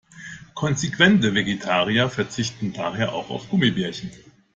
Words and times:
Konsequente 0.55 1.35
Vegetarier 1.35 2.09
verzichten 2.09 2.73
daher 2.73 3.13
auch 3.13 3.29
auf 3.29 3.47
Gummibärchen. 3.49 4.09